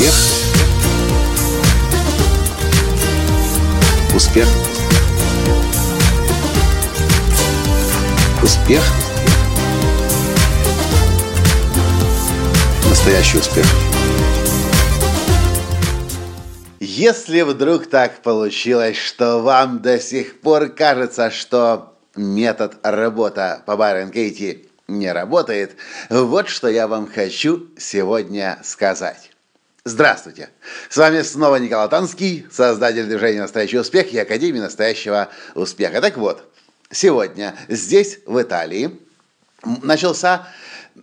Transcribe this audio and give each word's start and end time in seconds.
Успех. 0.00 0.14
Успех. 4.14 4.48
Успех. 8.42 8.82
Настоящий 12.88 13.38
успех. 13.38 13.66
Если 16.80 17.42
вдруг 17.42 17.86
так 17.86 18.22
получилось, 18.22 18.96
что 18.96 19.40
вам 19.40 19.82
до 19.82 20.00
сих 20.00 20.40
пор 20.40 20.70
кажется, 20.70 21.30
что 21.30 21.94
метод 22.16 22.78
работа 22.82 23.62
по 23.66 23.76
Байрон 23.76 24.10
Кейти 24.10 24.66
не 24.88 25.12
работает, 25.12 25.76
вот 26.08 26.48
что 26.48 26.68
я 26.68 26.88
вам 26.88 27.06
хочу 27.06 27.66
сегодня 27.76 28.58
сказать. 28.64 29.29
Здравствуйте! 29.84 30.50
С 30.90 30.98
вами 30.98 31.22
снова 31.22 31.56
Николай 31.56 31.88
Танский, 31.88 32.46
создатель 32.52 33.06
движения 33.06 33.40
«Настоящий 33.40 33.78
успех» 33.78 34.12
и 34.12 34.18
Академии 34.18 34.58
настоящего 34.58 35.30
успеха. 35.54 36.02
Так 36.02 36.18
вот, 36.18 36.44
сегодня 36.90 37.56
здесь, 37.66 38.18
в 38.26 38.42
Италии, 38.42 39.00
начался, 39.82 40.46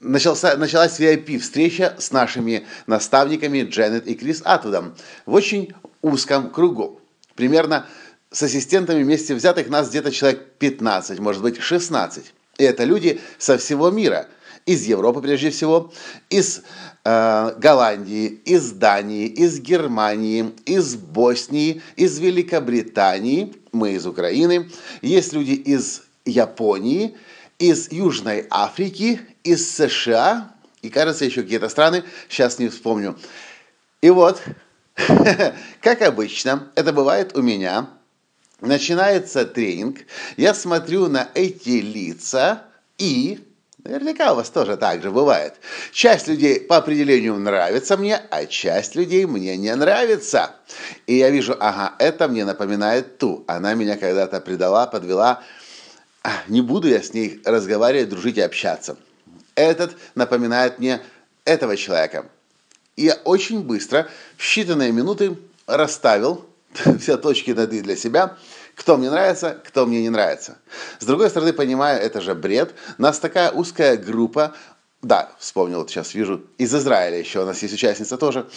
начался, 0.00 0.54
началась 0.58 1.00
VIP-встреча 1.00 1.96
с 1.98 2.12
нашими 2.12 2.66
наставниками 2.86 3.62
Дженнет 3.62 4.06
и 4.06 4.14
Крис 4.14 4.42
Атудом 4.44 4.94
в 5.24 5.32
очень 5.32 5.72
узком 6.02 6.50
кругу. 6.50 7.00
Примерно 7.36 7.86
с 8.30 8.42
ассистентами 8.42 9.02
вместе 9.02 9.34
взятых 9.34 9.70
нас 9.70 9.88
где-то 9.88 10.10
человек 10.10 10.44
15, 10.58 11.20
может 11.20 11.40
быть 11.40 11.58
16. 11.58 12.34
И 12.58 12.64
это 12.64 12.84
люди 12.84 13.18
со 13.38 13.56
всего 13.56 13.90
мира. 13.90 14.28
Из 14.66 14.84
Европы 14.84 15.20
прежде 15.20 15.50
всего, 15.50 15.92
из 16.30 16.62
э, 17.04 17.54
Голландии, 17.58 18.26
из 18.44 18.72
Дании, 18.72 19.26
из 19.26 19.60
Германии, 19.60 20.52
из 20.66 20.96
Боснии, 20.96 21.82
из 21.96 22.18
Великобритании, 22.18 23.54
мы 23.72 23.92
из 23.92 24.06
Украины. 24.06 24.70
Есть 25.02 25.32
люди 25.32 25.52
из 25.52 26.02
Японии, 26.24 27.16
из 27.58 27.90
Южной 27.90 28.46
Африки, 28.50 29.20
из 29.44 29.70
США. 29.74 30.52
И, 30.82 30.90
кажется, 30.90 31.24
еще 31.24 31.42
какие-то 31.42 31.68
страны, 31.68 32.04
сейчас 32.28 32.58
не 32.58 32.68
вспомню. 32.68 33.18
И 34.00 34.10
вот, 34.10 34.40
как 35.80 36.02
обычно, 36.02 36.70
это 36.74 36.92
бывает 36.92 37.36
у 37.36 37.42
меня– 37.42 37.90
начинается 38.60 39.44
тренинг, 39.44 40.00
я 40.36 40.54
смотрю 40.54 41.08
на 41.08 41.28
эти 41.34 41.80
лица 41.80 42.64
и 42.98 43.40
Наверняка 43.84 44.32
у 44.32 44.36
вас 44.36 44.50
тоже 44.50 44.76
так 44.76 45.02
же 45.02 45.10
бывает. 45.10 45.54
Часть 45.92 46.26
людей 46.26 46.60
по 46.60 46.78
определению 46.78 47.36
нравится 47.36 47.96
мне, 47.96 48.20
а 48.30 48.44
часть 48.46 48.96
людей 48.96 49.24
мне 49.24 49.56
не 49.56 49.74
нравится. 49.74 50.56
И 51.06 51.16
я 51.16 51.30
вижу, 51.30 51.56
ага, 51.58 51.94
это 51.98 52.26
мне 52.26 52.44
напоминает 52.44 53.18
ту. 53.18 53.44
Она 53.46 53.74
меня 53.74 53.96
когда-то 53.96 54.40
предала, 54.40 54.86
подвела. 54.86 55.42
А, 56.24 56.32
не 56.48 56.60
буду 56.60 56.88
я 56.88 57.02
с 57.02 57.14
ней 57.14 57.40
разговаривать, 57.44 58.08
дружить 58.08 58.36
и 58.36 58.40
общаться. 58.40 58.96
Этот 59.54 59.96
напоминает 60.16 60.80
мне 60.80 61.00
этого 61.44 61.76
человека. 61.76 62.26
И 62.96 63.04
я 63.04 63.14
очень 63.24 63.62
быстро, 63.62 64.08
в 64.36 64.42
считанные 64.42 64.90
минуты, 64.90 65.36
расставил 65.66 66.44
все 66.98 67.16
точки 67.16 67.52
над 67.52 67.72
«и» 67.72 67.80
для 67.80 67.94
себя, 67.94 68.36
кто 68.78 68.96
мне 68.96 69.10
нравится, 69.10 69.60
кто 69.64 69.86
мне 69.86 70.00
не 70.02 70.08
нравится. 70.08 70.56
С 71.00 71.04
другой 71.04 71.30
стороны, 71.30 71.52
понимаю, 71.52 72.00
это 72.00 72.20
же 72.20 72.34
бред. 72.34 72.74
Нас 72.96 73.18
такая 73.18 73.50
узкая 73.50 73.96
группа, 73.96 74.54
да, 75.02 75.32
вспомнил, 75.38 75.80
вот 75.80 75.90
сейчас 75.90 76.14
вижу, 76.14 76.44
из 76.58 76.72
Израиля 76.74 77.18
еще 77.18 77.42
у 77.42 77.44
нас 77.44 77.60
есть 77.60 77.74
участница 77.74 78.16
тоже. 78.16 78.48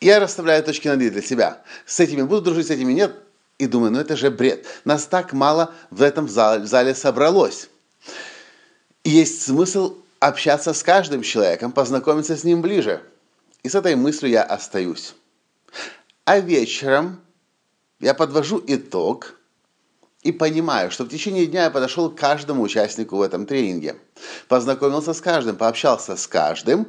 Я 0.00 0.18
расставляю 0.18 0.64
точки 0.64 0.88
над 0.88 1.00
«и» 1.00 1.10
для 1.10 1.22
себя. 1.22 1.62
С 1.86 2.00
этими 2.00 2.22
буду 2.22 2.42
дружить, 2.42 2.66
с 2.66 2.70
этими 2.70 2.92
нет. 2.92 3.14
И 3.58 3.68
думаю, 3.68 3.92
ну 3.92 4.00
это 4.00 4.16
же 4.16 4.32
бред. 4.32 4.66
Нас 4.84 5.06
так 5.06 5.32
мало 5.32 5.72
в 5.90 6.02
этом 6.02 6.28
зале, 6.28 6.94
собралось. 6.96 7.68
Есть 9.04 9.42
смысл 9.42 9.96
общаться 10.18 10.74
с 10.74 10.82
каждым 10.82 11.22
человеком, 11.22 11.70
познакомиться 11.70 12.36
с 12.36 12.42
ним 12.42 12.62
ближе. 12.62 13.00
И 13.62 13.68
с 13.68 13.76
этой 13.76 13.94
мыслью 13.94 14.32
я 14.32 14.42
остаюсь. 14.42 15.14
А 16.24 16.40
вечером 16.40 17.20
я 18.02 18.14
подвожу 18.14 18.62
итог 18.66 19.36
и 20.22 20.32
понимаю, 20.32 20.90
что 20.90 21.04
в 21.04 21.08
течение 21.08 21.46
дня 21.46 21.64
я 21.64 21.70
подошел 21.70 22.10
к 22.10 22.18
каждому 22.18 22.62
участнику 22.62 23.16
в 23.16 23.22
этом 23.22 23.46
тренинге. 23.46 23.96
Познакомился 24.48 25.14
с 25.14 25.20
каждым, 25.20 25.56
пообщался 25.56 26.16
с 26.16 26.26
каждым. 26.26 26.86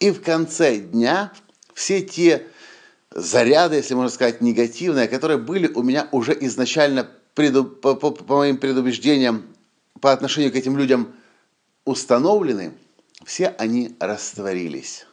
И 0.00 0.10
в 0.10 0.22
конце 0.22 0.78
дня 0.78 1.32
все 1.74 2.02
те 2.02 2.46
заряды, 3.10 3.76
если 3.76 3.94
можно 3.94 4.10
сказать, 4.10 4.40
негативные, 4.40 5.06
которые 5.06 5.38
были 5.38 5.68
у 5.68 5.82
меня 5.82 6.08
уже 6.12 6.36
изначально 6.40 7.08
преду, 7.34 7.64
по, 7.64 7.94
по, 7.94 8.10
по 8.10 8.36
моим 8.38 8.56
предубеждениям 8.56 9.44
по 10.00 10.12
отношению 10.12 10.50
к 10.50 10.56
этим 10.56 10.76
людям 10.76 11.14
установлены, 11.84 12.72
все 13.24 13.48
они 13.58 13.96
растворились. 14.00 15.06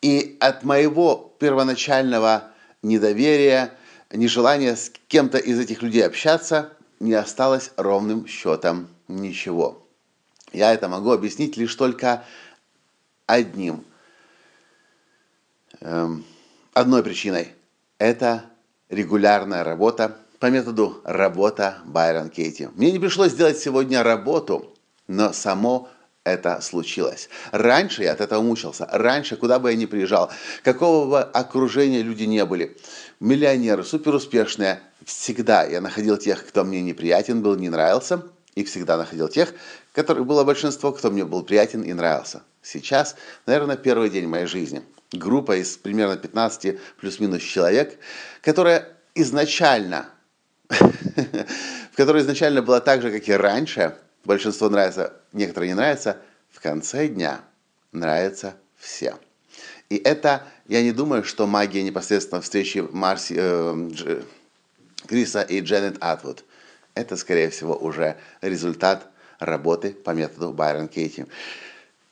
И 0.00 0.36
от 0.40 0.64
моего 0.64 1.34
первоначального 1.38 2.50
недоверия, 2.82 3.74
нежелания 4.10 4.74
с 4.74 4.90
кем-то 5.08 5.38
из 5.38 5.58
этих 5.58 5.82
людей 5.82 6.04
общаться 6.04 6.72
не 7.00 7.14
осталось 7.14 7.72
ровным 7.76 8.26
счетом 8.26 8.88
ничего. 9.06 9.86
Я 10.52 10.72
это 10.72 10.88
могу 10.88 11.12
объяснить 11.12 11.56
лишь 11.56 11.74
только 11.74 12.24
одним, 13.26 13.84
эм, 15.80 16.24
одной 16.72 17.02
причиной. 17.02 17.54
Это 17.98 18.44
регулярная 18.88 19.64
работа 19.64 20.16
по 20.38 20.46
методу 20.46 21.00
работа 21.04 21.78
Байрон 21.84 22.30
Кейти. 22.30 22.68
Мне 22.74 22.92
не 22.92 22.98
пришлось 22.98 23.32
сделать 23.32 23.58
сегодня 23.58 24.02
работу, 24.02 24.74
но 25.06 25.32
само 25.32 25.88
это 26.32 26.60
случилось. 26.60 27.28
Раньше 27.52 28.02
я 28.02 28.12
от 28.12 28.20
этого 28.20 28.42
мучился. 28.42 28.88
Раньше, 28.90 29.36
куда 29.36 29.58
бы 29.58 29.70
я 29.70 29.76
ни 29.76 29.86
приезжал, 29.86 30.30
какого 30.62 31.10
бы 31.10 31.20
окружения 31.20 32.02
люди 32.02 32.24
не 32.24 32.44
были, 32.44 32.76
миллионеры, 33.20 33.84
суперуспешные, 33.84 34.80
всегда 35.04 35.64
я 35.64 35.80
находил 35.80 36.16
тех, 36.16 36.46
кто 36.46 36.64
мне 36.64 36.82
неприятен 36.82 37.42
был, 37.42 37.56
не 37.56 37.68
нравился, 37.68 38.22
и 38.54 38.64
всегда 38.64 38.96
находил 38.96 39.28
тех, 39.28 39.54
которых 39.92 40.26
было 40.26 40.44
большинство, 40.44 40.92
кто 40.92 41.10
мне 41.10 41.24
был 41.24 41.42
приятен 41.42 41.82
и 41.82 41.92
нравился. 41.92 42.42
Сейчас, 42.62 43.16
наверное, 43.46 43.76
первый 43.76 44.10
день 44.10 44.26
моей 44.26 44.46
жизни. 44.46 44.82
Группа 45.12 45.56
из 45.56 45.76
примерно 45.76 46.16
15 46.16 46.78
плюс-минус 47.00 47.42
человек, 47.42 47.98
которая 48.42 48.88
изначально, 49.14 50.10
в 50.68 51.96
которой 51.96 52.22
изначально 52.22 52.62
была 52.62 52.80
так 52.80 53.00
же, 53.00 53.10
как 53.10 53.28
и 53.28 53.32
раньше– 53.32 53.96
большинство 54.28 54.68
нравится, 54.68 55.14
некоторые 55.32 55.70
не 55.70 55.74
нравятся, 55.74 56.18
в 56.50 56.60
конце 56.60 57.08
дня 57.08 57.40
нравятся 57.92 58.54
все. 58.76 59.16
И 59.88 59.96
это, 59.96 60.46
я 60.68 60.82
не 60.82 60.92
думаю, 60.92 61.24
что 61.24 61.46
магия 61.46 61.82
непосредственно 61.82 62.42
встречи 62.42 62.86
Марси, 62.92 63.34
э, 63.38 63.88
Дж, 63.90 64.22
Криса 65.06 65.40
и 65.40 65.60
Дженнет 65.60 65.96
Атвуд. 66.00 66.44
Это, 66.94 67.16
скорее 67.16 67.48
всего, 67.48 67.74
уже 67.74 68.16
результат 68.42 69.08
работы 69.38 69.92
по 69.92 70.10
методу 70.10 70.52
Байрон 70.52 70.88
Кейти. 70.88 71.24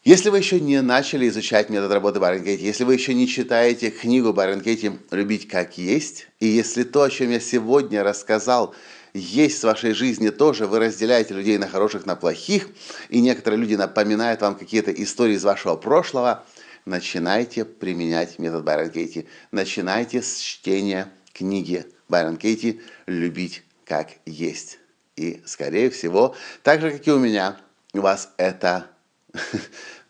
Если 0.02 0.30
вы 0.30 0.38
еще 0.38 0.58
не 0.58 0.80
начали 0.80 1.28
изучать 1.28 1.68
метод 1.68 1.92
работы 1.92 2.18
Байрон 2.18 2.42
Кейти, 2.42 2.64
если 2.64 2.84
вы 2.84 2.94
еще 2.94 3.12
не 3.12 3.28
читаете 3.28 3.90
книгу 3.90 4.32
Байрон 4.32 4.62
Кейти 4.62 4.92
«Любить 5.10 5.48
как 5.48 5.76
есть», 5.76 6.28
и 6.40 6.46
если 6.46 6.82
то, 6.82 7.02
о 7.02 7.10
чем 7.10 7.30
я 7.30 7.40
сегодня 7.40 8.02
рассказал, 8.02 8.74
есть 9.16 9.60
в 9.60 9.64
вашей 9.64 9.92
жизни 9.92 10.28
тоже, 10.30 10.66
вы 10.66 10.78
разделяете 10.78 11.34
людей 11.34 11.58
на 11.58 11.68
хороших, 11.68 12.06
на 12.06 12.16
плохих, 12.16 12.68
и 13.08 13.20
некоторые 13.20 13.60
люди 13.60 13.74
напоминают 13.74 14.40
вам 14.42 14.56
какие-то 14.56 14.90
истории 14.90 15.34
из 15.34 15.44
вашего 15.44 15.76
прошлого, 15.76 16.44
начинайте 16.84 17.64
применять 17.64 18.38
метод 18.38 18.64
Байрон 18.64 18.90
Кейти. 18.90 19.26
Начинайте 19.50 20.22
с 20.22 20.38
чтения 20.38 21.08
книги 21.32 21.86
Байрон 22.08 22.36
Кейти 22.36 22.80
«Любить 23.06 23.62
как 23.84 24.10
есть». 24.26 24.78
И, 25.16 25.42
скорее 25.46 25.90
всего, 25.90 26.36
так 26.62 26.80
же, 26.80 26.90
как 26.90 27.06
и 27.06 27.10
у 27.10 27.18
меня, 27.18 27.56
у 27.94 28.00
вас 28.00 28.34
это 28.36 28.88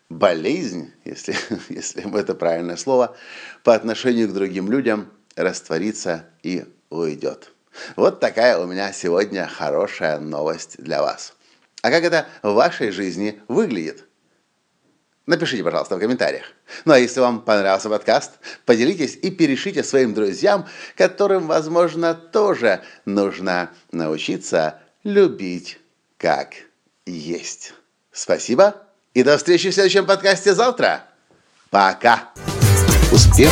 болезнь, 0.09 0.91
если, 1.05 1.35
если 1.69 2.19
это 2.19 2.35
правильное 2.35 2.75
слово, 2.75 3.15
по 3.63 3.73
отношению 3.73 4.27
к 4.29 4.33
другим 4.33 4.69
людям 4.69 5.11
растворится 5.35 6.25
и 6.43 6.65
уйдет. 6.89 7.53
Вот 7.95 8.19
такая 8.19 8.57
у 8.57 8.65
меня 8.65 8.91
сегодня 8.93 9.47
хорошая 9.47 10.19
новость 10.19 10.75
для 10.77 11.01
вас. 11.01 11.33
А 11.81 11.89
как 11.89 12.03
это 12.03 12.27
в 12.41 12.53
вашей 12.53 12.91
жизни 12.91 13.41
выглядит? 13.47 14.05
Напишите, 15.25 15.63
пожалуйста, 15.63 15.97
в 15.97 15.99
комментариях. 15.99 16.45
Ну 16.85 16.93
а 16.93 16.99
если 16.99 17.19
вам 17.19 17.41
понравился 17.41 17.89
подкаст, 17.89 18.33
поделитесь 18.65 19.17
и 19.21 19.29
перешите 19.29 19.83
своим 19.83 20.13
друзьям, 20.13 20.67
которым, 20.95 21.47
возможно, 21.47 22.13
тоже 22.13 22.81
нужно 23.05 23.69
научиться 23.91 24.79
любить 25.03 25.79
как 26.17 26.53
есть. 27.05 27.73
Спасибо 28.11 28.75
и 29.13 29.23
до 29.23 29.37
встречи 29.37 29.69
в 29.69 29.73
следующем 29.73 30.05
подкасте 30.05 30.53
завтра. 30.53 31.03
Пока! 31.69 32.29
Успех. 33.11 33.51